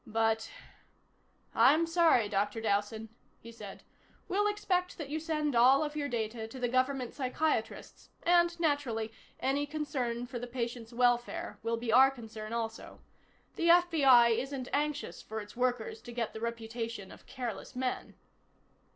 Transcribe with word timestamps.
But 0.07 0.51
"I'm 1.53 1.85
sorry, 1.85 2.27
Dr. 2.27 2.59
Dowson," 2.59 3.09
he 3.39 3.51
said. 3.51 3.83
"We'll 4.27 4.47
expect 4.47 4.97
that 4.97 5.09
you 5.09 5.19
send 5.19 5.55
all 5.55 5.83
of 5.83 5.95
your 5.95 6.09
data 6.09 6.47
to 6.47 6.57
the 6.57 6.67
government 6.67 7.13
psychiatrists 7.13 8.09
and, 8.23 8.59
naturally, 8.59 9.11
any 9.39 9.67
concern 9.67 10.25
for 10.25 10.39
the 10.39 10.47
patient's 10.47 10.91
welfare 10.91 11.59
will 11.61 11.77
be 11.77 11.93
our 11.93 12.09
concern 12.09 12.51
also. 12.51 12.99
The 13.57 13.67
FBI 13.67 14.35
isn't 14.39 14.69
anxious 14.73 15.21
for 15.21 15.39
its 15.39 15.55
workers 15.55 16.01
to 16.01 16.11
get 16.11 16.33
the 16.33 16.41
reputation 16.41 17.11
of 17.11 17.27
careless 17.27 17.75
men." 17.75 18.15